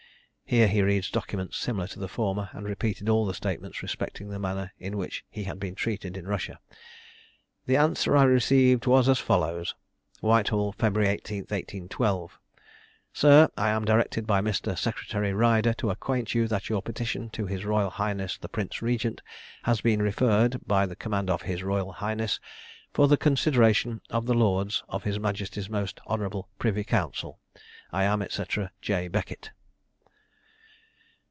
[0.43, 4.37] (Here he read documents similar to the former, and repeated all the statements respecting the
[4.37, 6.59] manner in which he had been treated in Russia.)
[7.67, 9.75] The answer I received was as follows:
[10.19, 11.05] "'Whitehall, Feb.
[11.07, 12.37] 18, 1812.
[13.13, 14.77] "'SIR, I am directed by Mr.
[14.77, 19.21] Secretary Ryder to acquaint you that your petition to his royal highness the Prince Regent
[19.63, 22.41] has been referred, by the command of his royal highness,
[22.91, 27.39] for the consideration of the lords of his majesty's most honourable privy council.
[27.93, 28.43] 'I am, &c.
[28.81, 29.07] 'J.
[29.07, 29.51] BECKETT.'